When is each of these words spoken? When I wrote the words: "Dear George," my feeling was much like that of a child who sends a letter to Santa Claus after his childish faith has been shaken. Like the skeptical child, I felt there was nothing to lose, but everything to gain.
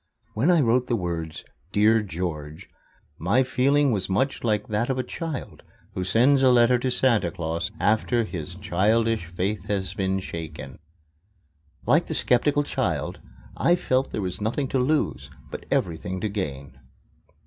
When 0.33 0.49
I 0.49 0.61
wrote 0.61 0.87
the 0.87 0.95
words: 0.95 1.45
"Dear 1.71 2.01
George," 2.01 2.67
my 3.19 3.43
feeling 3.43 3.91
was 3.91 4.09
much 4.09 4.43
like 4.43 4.65
that 4.69 4.89
of 4.89 4.97
a 4.97 5.03
child 5.03 5.61
who 5.93 6.03
sends 6.03 6.41
a 6.41 6.49
letter 6.49 6.79
to 6.79 6.89
Santa 6.89 7.29
Claus 7.29 7.69
after 7.79 8.23
his 8.23 8.55
childish 8.55 9.27
faith 9.27 9.65
has 9.65 9.93
been 9.93 10.19
shaken. 10.19 10.79
Like 11.85 12.07
the 12.07 12.15
skeptical 12.15 12.63
child, 12.63 13.19
I 13.55 13.75
felt 13.75 14.11
there 14.11 14.23
was 14.23 14.41
nothing 14.41 14.67
to 14.69 14.79
lose, 14.79 15.29
but 15.51 15.67
everything 15.69 16.19
to 16.21 16.29
gain. 16.29 16.79